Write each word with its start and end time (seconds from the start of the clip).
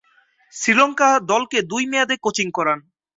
শ্রীলঙ্কা 0.53 1.09
দলকে 1.31 1.57
দুই 1.61 1.83
মেয়াদে 1.85 2.15
কোচিং 2.17 2.47
করান। 2.57 2.79